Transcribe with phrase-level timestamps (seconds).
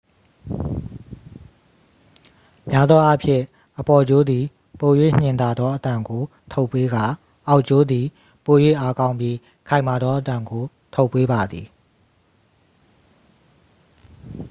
[2.71, 3.43] များသောအားဖြင့်
[3.79, 4.43] အပေါ်ကြိုးသည်
[4.79, 7.05] ပို၍ညင်သာသောအသံကိုထုတ်ပေးကာ
[7.47, 8.05] အောက်ကြိုးသည်
[8.45, 9.35] ပို၍အားကောင်းပြီး
[9.67, 11.67] ခိုင်မာသောအသံကို ထုတ်ပေးပါသည်